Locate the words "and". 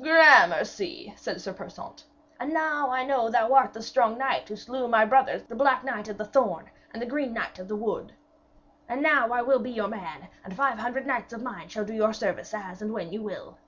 2.38-2.54, 6.92-7.02, 8.88-9.02, 10.44-10.54, 12.80-12.92